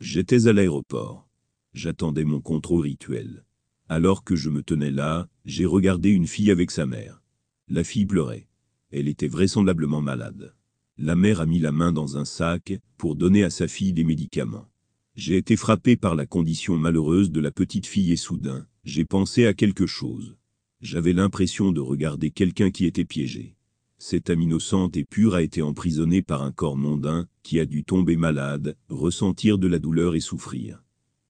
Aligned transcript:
J'étais 0.00 0.48
à 0.48 0.52
l'aéroport. 0.52 1.28
J'attendais 1.72 2.24
mon 2.24 2.40
contrôle 2.40 2.82
rituel. 2.82 3.44
Alors 3.88 4.24
que 4.24 4.34
je 4.34 4.50
me 4.50 4.62
tenais 4.62 4.90
là, 4.90 5.28
j'ai 5.44 5.66
regardé 5.66 6.10
une 6.10 6.26
fille 6.26 6.50
avec 6.50 6.70
sa 6.70 6.84
mère. 6.84 7.22
La 7.68 7.84
fille 7.84 8.06
pleurait. 8.06 8.48
Elle 8.90 9.08
était 9.08 9.28
vraisemblablement 9.28 10.00
malade. 10.00 10.54
La 10.98 11.16
mère 11.16 11.40
a 11.40 11.46
mis 11.46 11.58
la 11.58 11.72
main 11.72 11.92
dans 11.92 12.16
un 12.16 12.24
sac 12.24 12.74
pour 12.96 13.16
donner 13.16 13.44
à 13.44 13.50
sa 13.50 13.68
fille 13.68 13.92
des 13.92 14.04
médicaments. 14.04 14.68
J'ai 15.16 15.36
été 15.36 15.56
frappé 15.56 15.96
par 15.96 16.14
la 16.14 16.26
condition 16.26 16.76
malheureuse 16.76 17.30
de 17.30 17.40
la 17.40 17.52
petite 17.52 17.86
fille 17.86 18.12
et 18.12 18.16
soudain, 18.16 18.66
j'ai 18.84 19.04
pensé 19.04 19.46
à 19.46 19.54
quelque 19.54 19.86
chose. 19.86 20.36
J'avais 20.80 21.12
l'impression 21.12 21.72
de 21.72 21.80
regarder 21.80 22.30
quelqu'un 22.30 22.70
qui 22.70 22.84
était 22.84 23.04
piégé. 23.04 23.56
Cette 23.98 24.28
âme 24.30 24.42
innocente 24.42 24.96
et 24.96 25.04
pure 25.04 25.34
a 25.34 25.42
été 25.42 25.62
emprisonnée 25.62 26.22
par 26.22 26.42
un 26.42 26.52
corps 26.52 26.76
mondain, 26.76 27.26
qui 27.42 27.60
a 27.60 27.66
dû 27.66 27.84
tomber 27.84 28.16
malade, 28.16 28.76
ressentir 28.88 29.58
de 29.58 29.66
la 29.66 29.78
douleur 29.78 30.14
et 30.14 30.20
souffrir. 30.20 30.82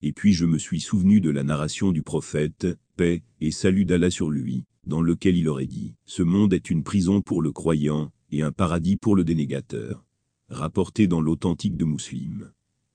Et 0.03 0.13
puis 0.13 0.33
je 0.33 0.45
me 0.45 0.59
suis 0.59 0.81
souvenu 0.81 1.21
de 1.21 1.31
la 1.31 1.45
narration 1.45 1.93
du 1.93 2.03
prophète, 2.03 2.67
paix 2.97 3.23
et 3.41 3.51
salut 3.51 3.85
d'Allah 3.85 4.11
sur 4.11 4.31
lui, 4.31 4.65
dans 4.87 5.01
lequel 5.01 5.37
il 5.37 5.49
aurait 5.49 5.67
dit, 5.67 5.95
Ce 6.05 6.23
monde 6.23 6.53
est 6.53 6.71
une 6.71 6.83
prison 6.83 7.23
pour 7.23 7.43
le 7.43 7.53
croyant, 7.53 8.13
et 8.31 8.43
un 8.43 8.53
paradis 8.53 8.97
pour 8.97 9.17
le 9.17 9.25
dénégateur. 9.25 10.05
Rapporté 10.49 11.07
dans 11.07 11.21
l'authentique 11.21 11.77
de 11.77 11.85
Muslim. 11.85 12.51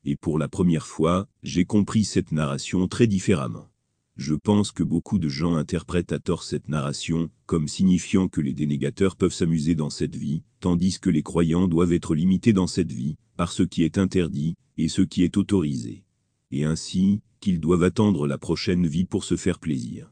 Et 0.05 0.16
pour 0.16 0.38
la 0.38 0.48
première 0.48 0.86
fois, 0.86 1.27
j'ai 1.44 1.66
compris 1.66 2.04
cette 2.04 2.32
narration 2.32 2.88
très 2.88 3.08
différemment. 3.08 3.70
Je 4.20 4.36
pense 4.36 4.73
que 4.73 4.84
beaucoup 4.84 5.18
de 5.18 5.30
gens 5.30 5.55
interprètent 5.55 6.12
à 6.12 6.20
tort 6.20 6.44
cette 6.44 6.68
narration 6.68 7.30
comme 7.46 7.70
signifiant 7.70 8.27
que 8.27 8.41
les 8.41 8.52
dénégateurs 8.52 9.16
peuvent 9.16 9.32
s'amuser 9.32 9.76
dans 9.76 9.90
cette 9.90 10.18
vie, 10.18 10.44
tandis 10.60 11.00
que 11.00 11.10
les 11.10 11.23
croyants 11.23 11.70
doivent 11.70 11.94
être 11.94 12.16
limités 12.16 12.52
dans 12.52 12.68
cette 12.68 12.91
vie, 12.91 13.16
par 13.38 13.54
ce 13.54 13.63
qui 13.63 13.84
est 13.84 13.98
interdit 13.98 14.58
et 14.77 14.90
ce 14.90 15.04
qui 15.04 15.24
est 15.24 15.38
autorisé. 15.38 16.04
Et 16.52 16.66
ainsi, 16.66 17.22
qu'ils 17.40 17.62
doivent 17.62 17.84
attendre 17.84 18.27
la 18.27 18.38
prochaine 18.38 18.86
vie 18.88 19.05
pour 19.05 19.24
se 19.24 19.38
faire 19.38 19.58
plaisir. 19.58 20.12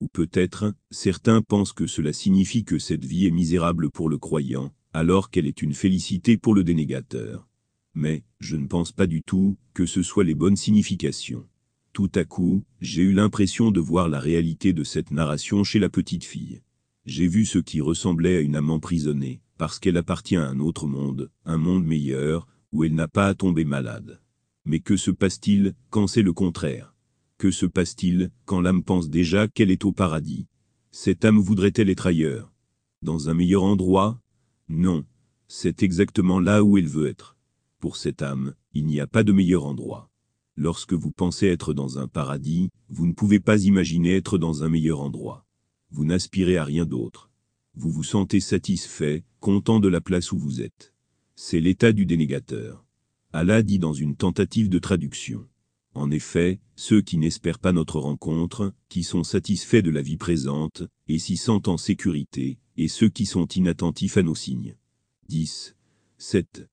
Ou 0.00 0.06
peut-être, 0.06 0.72
certains 0.92 1.42
pensent 1.42 1.72
que 1.72 1.88
cela 1.88 2.12
signifie 2.12 2.62
que 2.62 2.78
cette 2.78 3.04
vie 3.04 3.26
est 3.26 3.32
misérable 3.32 3.90
pour 3.90 4.08
le 4.08 4.18
croyant, 4.18 4.72
alors 4.92 5.30
qu'elle 5.30 5.48
est 5.48 5.62
une 5.62 5.74
félicité 5.74 6.36
pour 6.36 6.54
le 6.54 6.62
dénégateur. 6.62 7.48
Mais, 7.92 8.22
je 8.38 8.54
ne 8.54 8.68
pense 8.68 8.92
pas 8.92 9.08
du 9.08 9.20
tout 9.22 9.58
que 9.74 9.84
ce 9.84 10.04
soit 10.04 10.22
les 10.22 10.36
bonnes 10.36 10.54
significations. 10.54 11.44
Tout 11.92 12.10
à 12.14 12.24
coup, 12.24 12.64
j'ai 12.80 13.02
eu 13.02 13.12
l'impression 13.12 13.70
de 13.70 13.80
voir 13.80 14.08
la 14.08 14.20
réalité 14.20 14.72
de 14.72 14.84
cette 14.84 15.10
narration 15.10 15.64
chez 15.64 15.78
la 15.78 15.88
petite 15.88 16.24
fille. 16.24 16.62
J'ai 17.04 17.26
vu 17.26 17.44
ce 17.44 17.58
qui 17.58 17.80
ressemblait 17.80 18.36
à 18.36 18.40
une 18.40 18.56
âme 18.56 18.70
emprisonnée, 18.70 19.40
parce 19.56 19.78
qu'elle 19.78 19.96
appartient 19.96 20.36
à 20.36 20.46
un 20.46 20.60
autre 20.60 20.86
monde, 20.86 21.30
un 21.44 21.56
monde 21.56 21.84
meilleur, 21.84 22.46
où 22.72 22.84
elle 22.84 22.94
n'a 22.94 23.08
pas 23.08 23.26
à 23.26 23.34
tomber 23.34 23.64
malade. 23.64 24.20
Mais 24.64 24.80
que 24.80 24.96
se 24.96 25.10
passe-t-il 25.10 25.74
quand 25.90 26.06
c'est 26.06 26.22
le 26.22 26.32
contraire? 26.32 26.94
Que 27.38 27.50
se 27.50 27.66
passe-t-il 27.66 28.30
quand 28.44 28.60
l'âme 28.60 28.82
pense 28.82 29.08
déjà 29.08 29.48
qu'elle 29.48 29.70
est 29.70 29.84
au 29.84 29.92
paradis? 29.92 30.46
Cette 30.90 31.24
âme 31.24 31.38
voudrait-elle 31.38 31.90
être 31.90 32.06
ailleurs? 32.06 32.52
Dans 33.00 33.28
un 33.30 33.34
meilleur 33.34 33.62
endroit? 33.62 34.20
Non. 34.68 35.04
C'est 35.46 35.82
exactement 35.82 36.40
là 36.40 36.62
où 36.62 36.76
elle 36.76 36.88
veut 36.88 37.06
être. 37.06 37.36
Pour 37.78 37.96
cette 37.96 38.20
âme, 38.20 38.54
il 38.74 38.84
n'y 38.84 39.00
a 39.00 39.06
pas 39.06 39.22
de 39.24 39.32
meilleur 39.32 39.64
endroit. 39.64 40.10
Lorsque 40.60 40.92
vous 40.92 41.12
pensez 41.12 41.46
être 41.46 41.72
dans 41.72 42.00
un 42.00 42.08
paradis, 42.08 42.70
vous 42.88 43.06
ne 43.06 43.12
pouvez 43.12 43.38
pas 43.38 43.62
imaginer 43.62 44.16
être 44.16 44.38
dans 44.38 44.64
un 44.64 44.68
meilleur 44.68 45.00
endroit. 45.00 45.46
Vous 45.92 46.04
n'aspirez 46.04 46.56
à 46.56 46.64
rien 46.64 46.84
d'autre. 46.84 47.30
Vous 47.76 47.92
vous 47.92 48.02
sentez 48.02 48.40
satisfait, 48.40 49.22
content 49.38 49.78
de 49.78 49.86
la 49.86 50.00
place 50.00 50.32
où 50.32 50.36
vous 50.36 50.60
êtes. 50.60 50.92
C'est 51.36 51.60
l'état 51.60 51.92
du 51.92 52.06
dénégateur. 52.06 52.84
Allah 53.32 53.62
dit 53.62 53.78
dans 53.78 53.92
une 53.92 54.16
tentative 54.16 54.68
de 54.68 54.80
traduction. 54.80 55.46
En 55.94 56.10
effet, 56.10 56.58
ceux 56.74 57.02
qui 57.02 57.18
n'espèrent 57.18 57.60
pas 57.60 57.72
notre 57.72 58.00
rencontre, 58.00 58.74
qui 58.88 59.04
sont 59.04 59.22
satisfaits 59.22 59.82
de 59.82 59.90
la 59.90 60.02
vie 60.02 60.16
présente, 60.16 60.82
et 61.06 61.20
s'y 61.20 61.36
sentent 61.36 61.68
en 61.68 61.76
sécurité, 61.76 62.58
et 62.76 62.88
ceux 62.88 63.10
qui 63.10 63.26
sont 63.26 63.46
inattentifs 63.46 64.16
à 64.16 64.24
nos 64.24 64.34
signes. 64.34 64.74
10. 65.28 65.76
7. 66.16 66.68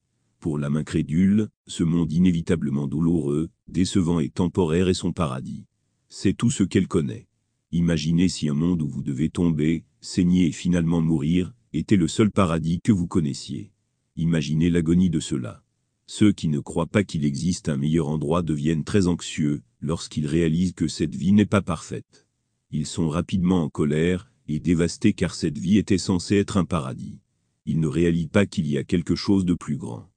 Pour 0.45 0.59
l'âme 0.59 0.77
incrédule, 0.77 1.49
ce 1.65 1.83
monde 1.83 2.13
inévitablement 2.13 2.87
douloureux, 2.87 3.49
décevant 3.67 4.19
et 4.19 4.29
temporaire 4.29 4.89
est 4.89 4.93
son 4.93 5.11
paradis. 5.11 5.65
C'est 6.07 6.37
tout 6.37 6.51
ce 6.51 6.61
qu'elle 6.61 6.87
connaît. 6.87 7.27
Imaginez 7.71 8.29
si 8.29 8.47
un 8.47 8.53
monde 8.53 8.83
où 8.83 8.87
vous 8.87 9.01
devez 9.01 9.29
tomber, 9.29 9.85
saigner 10.01 10.45
et 10.45 10.51
finalement 10.51 11.01
mourir, 11.01 11.51
était 11.73 11.95
le 11.95 12.07
seul 12.07 12.29
paradis 12.29 12.79
que 12.79 12.91
vous 12.91 13.07
connaissiez. 13.07 13.71
Imaginez 14.17 14.69
l'agonie 14.69 15.09
de 15.09 15.19
cela. 15.19 15.63
Ceux 16.05 16.31
qui 16.31 16.47
ne 16.47 16.59
croient 16.59 16.85
pas 16.85 17.03
qu'il 17.03 17.25
existe 17.25 17.67
un 17.67 17.77
meilleur 17.77 18.07
endroit 18.07 18.43
deviennent 18.43 18.83
très 18.83 19.07
anxieux 19.07 19.63
lorsqu'ils 19.81 20.27
réalisent 20.27 20.73
que 20.73 20.87
cette 20.87 21.15
vie 21.15 21.31
n'est 21.31 21.47
pas 21.47 21.63
parfaite. 21.63 22.27
Ils 22.69 22.85
sont 22.85 23.09
rapidement 23.09 23.63
en 23.63 23.69
colère 23.69 24.31
et 24.47 24.59
dévastés 24.59 25.13
car 25.13 25.33
cette 25.33 25.57
vie 25.57 25.79
était 25.79 25.97
censée 25.97 26.35
être 26.35 26.57
un 26.57 26.65
paradis. 26.65 27.17
Ils 27.65 27.79
ne 27.79 27.87
réalisent 27.87 28.27
pas 28.27 28.45
qu'il 28.45 28.67
y 28.67 28.77
a 28.77 28.83
quelque 28.83 29.15
chose 29.15 29.43
de 29.43 29.55
plus 29.55 29.77
grand. 29.77 30.07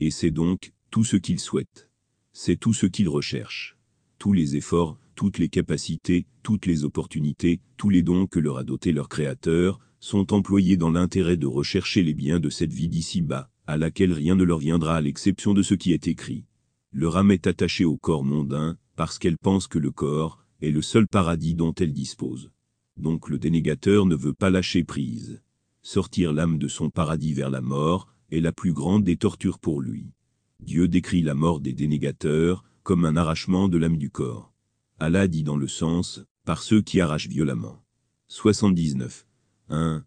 Et 0.00 0.10
c'est 0.10 0.30
donc 0.30 0.72
tout 0.90 1.04
ce 1.04 1.16
qu'ils 1.16 1.40
souhaitent. 1.40 1.88
C'est 2.32 2.56
tout 2.56 2.74
ce 2.74 2.86
qu'ils 2.86 3.08
recherchent. 3.08 3.78
Tous 4.18 4.32
les 4.32 4.56
efforts, 4.56 4.98
toutes 5.14 5.38
les 5.38 5.48
capacités, 5.48 6.26
toutes 6.42 6.66
les 6.66 6.84
opportunités, 6.84 7.60
tous 7.76 7.88
les 7.88 8.02
dons 8.02 8.26
que 8.26 8.38
leur 8.38 8.58
a 8.58 8.64
dotés 8.64 8.92
leur 8.92 9.08
Créateur, 9.08 9.80
sont 10.00 10.34
employés 10.34 10.76
dans 10.76 10.90
l'intérêt 10.90 11.38
de 11.38 11.46
rechercher 11.46 12.02
les 12.02 12.14
biens 12.14 12.38
de 12.38 12.50
cette 12.50 12.72
vie 12.72 12.88
d'ici-bas, 12.88 13.50
à 13.66 13.78
laquelle 13.78 14.12
rien 14.12 14.34
ne 14.34 14.44
leur 14.44 14.58
viendra 14.58 14.96
à 14.96 15.00
l'exception 15.00 15.54
de 15.54 15.62
ce 15.62 15.74
qui 15.74 15.92
est 15.92 16.06
écrit. 16.06 16.44
Leur 16.92 17.16
âme 17.16 17.30
est 17.30 17.46
attachée 17.46 17.84
au 17.84 17.96
corps 17.96 18.24
mondain, 18.24 18.76
parce 18.96 19.18
qu'elle 19.18 19.38
pense 19.38 19.66
que 19.66 19.78
le 19.78 19.90
corps 19.90 20.44
est 20.60 20.70
le 20.70 20.82
seul 20.82 21.08
paradis 21.08 21.54
dont 21.54 21.74
elle 21.74 21.92
dispose. 21.92 22.50
Donc 22.96 23.28
le 23.28 23.38
dénégateur 23.38 24.06
ne 24.06 24.14
veut 24.14 24.32
pas 24.32 24.50
lâcher 24.50 24.84
prise. 24.84 25.42
Sortir 25.82 26.32
l'âme 26.32 26.58
de 26.58 26.68
son 26.68 26.90
paradis 26.90 27.32
vers 27.32 27.50
la 27.50 27.60
mort 27.60 28.08
est 28.30 28.40
la 28.40 28.52
plus 28.52 28.72
grande 28.72 29.04
des 29.04 29.16
tortures 29.16 29.58
pour 29.58 29.80
lui. 29.80 30.12
Dieu 30.60 30.88
décrit 30.88 31.22
la 31.22 31.34
mort 31.34 31.60
des 31.60 31.72
dénégateurs 31.72 32.64
comme 32.82 33.04
un 33.04 33.16
arrachement 33.16 33.68
de 33.68 33.78
l'âme 33.78 33.98
du 33.98 34.10
corps. 34.10 34.52
Allah 34.98 35.28
dit 35.28 35.42
dans 35.42 35.56
le 35.56 35.68
sens, 35.68 36.24
par 36.44 36.62
ceux 36.62 36.80
qui 36.80 37.00
arrachent 37.00 37.28
violemment. 37.28 37.82
79. 38.28 39.26
1. 39.68 40.04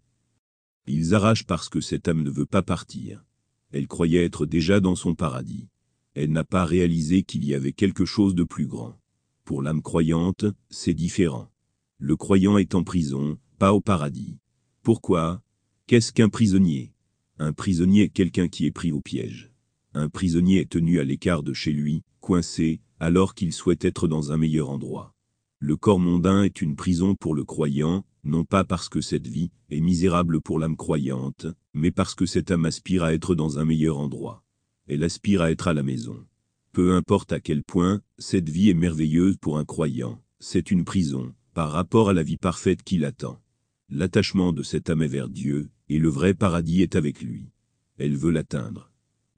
Ils 0.88 1.14
arrachent 1.14 1.46
parce 1.46 1.70
que 1.70 1.82
cette 1.82 2.08
âme 2.08 2.24
ne 2.24 2.32
veut 2.32 2.46
pas 2.46 2.62
partir. 2.62 3.24
Elle 3.72 3.88
croyait 3.88 4.26
être 4.26 4.46
déjà 4.46 4.80
dans 4.80 4.96
son 4.96 5.14
paradis. 5.14 5.68
Elle 6.16 6.32
n'a 6.32 6.44
pas 6.44 6.66
réalisé 6.66 7.24
qu'il 7.24 7.46
y 7.46 7.54
avait 7.54 7.74
quelque 7.74 8.06
chose 8.06 8.34
de 8.34 8.44
plus 8.44 8.66
grand. 8.66 9.00
Pour 9.46 9.62
l'âme 9.62 9.82
croyante, 9.82 10.46
c'est 10.70 10.94
différent. 10.94 11.52
Le 12.00 12.16
croyant 12.16 12.58
est 12.58 12.76
en 12.76 12.84
prison, 12.84 13.38
pas 13.60 13.74
au 13.74 13.82
paradis. 13.82 14.40
Pourquoi? 14.82 15.44
Qu'est-ce 15.86 16.12
qu'un 16.14 16.30
prisonnier? 16.30 16.94
Un 17.40 17.54
prisonnier 17.54 18.04
est 18.04 18.10
quelqu'un 18.10 18.48
qui 18.48 18.66
est 18.66 18.72
pris 18.72 18.92
au 18.92 19.02
piège 19.02 19.50
un 19.94 20.10
prisonnier 20.10 20.62
est 20.62 20.70
tenu 20.70 21.00
à 21.00 21.04
l'écart 21.04 21.44
de 21.44 21.54
chez 21.54 21.72
lui, 21.72 22.04
coincé, 22.20 22.80
alors 23.00 23.34
qu'il 23.34 23.54
souhaite 23.54 23.86
être 23.86 24.08
dans 24.08 24.32
un 24.32 24.38
meilleur 24.38 24.70
endroit. 24.70 25.16
Le 25.60 25.76
corps 25.76 26.00
mondain 26.00 26.44
est 26.44 26.62
une 26.62 26.76
prison 26.76 27.16
pour 27.16 27.34
le 27.34 27.44
croyant, 27.44 28.06
non 28.24 28.46
pas 28.46 28.64
parce 28.64 28.88
que 28.88 29.02
cette 29.02 29.28
vie 29.28 29.52
est 29.70 29.82
misérable 29.82 30.42
pour 30.42 30.60
l'âme 30.60 30.78
croyante, 30.78 31.48
mais 31.74 31.92
parce 31.92 32.16
que 32.16 32.26
cette 32.26 32.52
âme 32.52 32.66
aspire 32.66 33.04
à 33.04 33.14
être 33.14 33.36
dans 33.36 33.60
un 33.60 33.66
meilleur 33.66 33.98
endroit. 33.98 34.44
Elle 34.88 35.04
aspire 35.04 35.42
à 35.42 35.52
être 35.52 35.68
à 35.68 35.74
la 35.74 35.84
maison. 35.84 36.26
Peu 36.72 36.94
importe 36.94 37.34
à 37.34 37.40
quel 37.40 37.64
point 37.64 38.02
cette 38.18 38.50
vie 38.50 38.70
est 38.70 38.76
merveilleuse 38.76 39.38
pour 39.38 39.58
un 39.58 39.66
croyant, 39.66 40.22
c'est 40.40 40.72
une 40.72 40.86
prison, 40.86 41.34
par 41.54 41.72
rapport 41.72 42.10
à 42.10 42.14
la 42.14 42.24
vie 42.24 42.38
parfaite 42.38 42.84
qui 42.84 43.00
l'attend. 43.00 43.42
L'attachement 43.90 44.54
de 44.54 44.64
cette 44.64 44.90
âme 44.90 45.02
est 45.02 45.08
vers 45.08 45.30
Dieu, 45.30 45.70
et 45.90 46.00
le 46.00 46.10
vrai 46.10 46.34
paradis 46.34 46.82
est 46.82 46.96
avec 46.96 47.22
lui. 47.22 47.50
Elle 47.98 48.16
veut 48.16 48.32
l'atteindre 48.32 48.90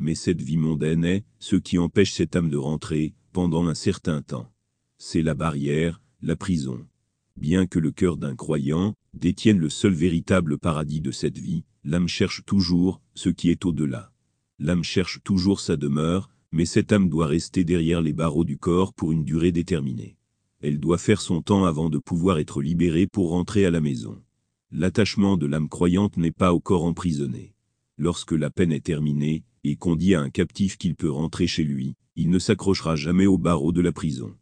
mais 0.02 0.16
cette 0.16 0.42
vie 0.42 0.58
mondaine 0.58 1.06
est 1.06 1.24
ce 1.40 1.56
qui 1.56 1.78
empêche 1.78 2.14
cette 2.14 2.36
âme 2.36 2.50
de 2.50 2.58
rentrer 2.58 3.14
pendant 3.34 3.68
un 3.68 3.76
certain 3.76 4.24
temps. 4.24 4.52
C'est 4.98 5.22
la 5.22 5.36
barrière, 5.36 6.02
la 6.22 6.36
prison. 6.36 6.86
Bien 7.38 7.68
que 7.68 7.80
le 7.80 7.92
cœur 7.92 8.18
d'un 8.18 8.36
croyant 8.36 8.96
détienne 9.14 9.60
le 9.60 9.70
seul 9.70 9.94
véritable 9.94 10.58
paradis 10.58 11.02
de 11.02 11.12
cette 11.12 11.38
vie, 11.38 11.64
l'âme 11.84 12.08
cherche 12.08 12.44
toujours 12.46 13.00
ce 13.14 13.30
qui 13.30 13.52
est 13.52 13.64
au-delà. 13.64 14.12
L'âme 14.58 14.84
cherche 14.84 15.22
toujours 15.24 15.60
sa 15.60 15.78
demeure, 15.78 16.30
mais 16.52 16.66
cette 16.66 16.92
âme 16.92 17.08
doit 17.08 17.28
rester 17.28 17.64
derrière 17.64 18.02
les 18.02 18.14
barreaux 18.14 18.44
du 18.44 18.58
corps 18.58 18.94
pour 18.94 19.12
une 19.12 19.24
durée 19.24 19.52
déterminée. 19.52 20.18
Elle 20.62 20.80
doit 20.80 20.98
faire 20.98 21.22
son 21.22 21.42
temps 21.42 21.66
avant 21.66 21.90
de 21.90 22.00
pouvoir 22.00 22.40
être 22.40 22.62
libérée 22.62 23.08
pour 23.08 23.30
rentrer 23.30 23.66
à 23.66 23.72
la 23.72 23.82
maison. 23.82 24.20
L'attachement 24.74 25.36
de 25.36 25.48
l'âme 25.48 25.68
croyante 25.68 26.16
n'est 26.16 26.32
pas 26.32 26.54
au 26.54 26.62
corps 26.62 26.86
emprisonné. 26.86 27.54
Lorsque 27.98 28.32
la 28.32 28.50
peine 28.50 28.72
est 28.72 28.86
terminée, 28.86 29.44
et 29.66 29.76
qu'on 29.76 29.98
dit 29.98 30.16
à 30.16 30.22
un 30.22 30.30
captif 30.30 30.78
qu'il 30.78 30.96
peut 30.96 31.12
rentrer 31.12 31.46
chez 31.46 31.66
lui, 31.66 31.96
il 32.16 32.30
ne 32.30 32.40
s'accrochera 32.40 32.96
jamais 32.96 33.26
au 33.26 33.38
barreau 33.38 33.74
de 33.74 33.82
la 33.82 33.92
prison. 33.92 34.34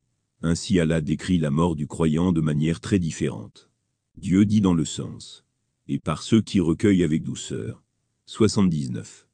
Ainsi 0.43 0.79
Allah 0.79 1.01
décrit 1.01 1.39
la 1.39 1.49
mort 1.49 1.75
du 1.75 1.87
croyant 1.87 2.31
de 2.31 2.41
manière 2.41 2.79
très 2.79 2.99
différente. 2.99 3.69
Dieu 4.17 4.45
dit 4.45 4.61
dans 4.61 4.75
le 4.75 4.85
sens. 4.85 5.45
Et 5.87 5.97
par 5.97 6.21
ceux 6.21 6.41
qui 6.41 6.59
recueillent 6.59 7.03
avec 7.03 7.23
douceur. 7.23 7.83
79. 8.27 9.27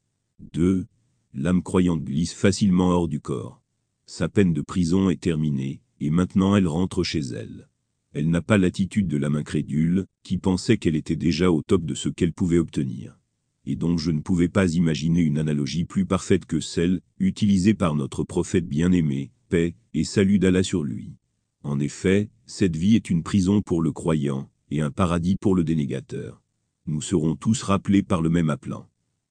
2. 0.54 0.86
L'âme 1.34 1.62
croyante 1.62 2.06
glisse 2.06 2.34
facilement 2.34 2.92
hors 2.92 3.10
du 3.10 3.20
corps. 3.20 3.62
Sa 4.06 4.30
peine 4.30 4.54
de 4.54 4.62
prison 4.62 5.10
est 5.10 5.20
terminée, 5.20 5.82
et 6.00 6.10
maintenant 6.10 6.56
elle 6.56 6.68
rentre 6.68 7.04
chez 7.04 7.20
elle. 7.20 7.68
Elle 8.16 8.30
n'a 8.30 8.42
pas 8.42 8.58
l'attitude 8.58 9.10
de 9.10 9.18
l'âme 9.18 9.36
incrédule, 9.36 10.06
qui 10.24 10.38
pensait 10.38 10.78
qu'elle 10.78 10.96
était 10.96 11.18
déjà 11.18 11.52
au 11.52 11.62
top 11.62 11.84
de 11.84 11.94
ce 11.94 12.08
qu'elle 12.08 12.32
pouvait 12.32 12.60
obtenir. 12.60 13.20
Et 13.66 13.76
donc 13.76 14.00
je 14.00 14.10
ne 14.10 14.22
pouvais 14.22 14.48
pas 14.48 14.74
imaginer 14.74 15.20
une 15.20 15.38
analogie 15.38 15.84
plus 15.84 16.06
parfaite 16.06 16.46
que 16.46 16.62
celle, 16.62 17.02
utilisée 17.20 17.74
par 17.74 17.94
notre 17.94 18.24
prophète 18.24 18.70
bien-aimé, 18.70 19.32
paix 19.50 19.76
et 19.94 20.06
salut 20.06 20.40
d'Allah 20.40 20.64
sur 20.64 20.82
lui. 20.82 21.18
En 21.62 21.78
effet, 21.78 22.30
cette 22.46 22.78
vie 22.78 22.96
est 22.96 23.10
une 23.10 23.22
prison 23.22 23.62
pour 23.62 23.82
le 23.82 23.92
croyant, 23.92 24.50
et 24.72 24.80
un 24.80 24.92
paradis 24.92 25.36
pour 25.36 25.54
le 25.54 25.66
dénégateur. 25.66 26.42
Nous 26.86 27.02
serons 27.02 27.36
tous 27.36 27.64
rappelés 27.64 28.02
par 28.02 28.22
le 28.22 28.30
même 28.30 28.50
appelant. 28.50 28.88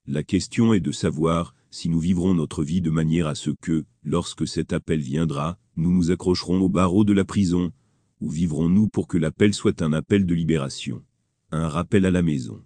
La 0.07 0.23
question 0.23 0.75
est 0.75 0.81
de 0.81 0.93
savoir 0.93 1.55
si 1.71 1.89
nous 1.89 2.01
vivrons 2.01 2.35
notre 2.35 2.63
vie 2.63 2.83
de 2.83 2.91
manière 2.91 3.29
à 3.29 3.35
ce 3.35 3.49
que, 3.63 3.87
lorsque 4.03 4.47
cet 4.47 4.75
appel 4.75 5.01
viendra, 5.01 5.59
nous 5.77 5.91
nous 5.91 6.11
accrocherons 6.11 6.61
au 6.61 6.69
barreau 6.69 7.05
de 7.05 7.15
la 7.15 7.25
prison, 7.25 7.73
ou 8.25 8.31
vivrons-nous 8.31 8.89
pour 8.89 9.07
que 9.07 9.19
l'appel 9.19 9.53
soit 9.53 9.83
un 9.83 9.93
appel 9.93 10.25
de 10.25 10.35
libération, 10.35 11.03
un 11.51 11.69
rappel 11.69 12.07
à 12.07 12.11
la 12.11 12.23
maison. 12.23 12.65